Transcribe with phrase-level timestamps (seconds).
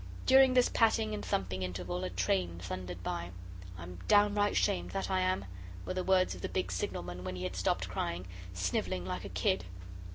[0.25, 3.29] During this patting and thumping interval a train thundered by.
[3.77, 5.45] "I'm downright shamed, that I am,"
[5.85, 9.29] were the words of the big signalman when he had stopped crying; "snivelling like a
[9.29, 9.65] kid."